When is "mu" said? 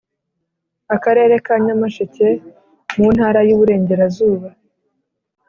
2.97-3.07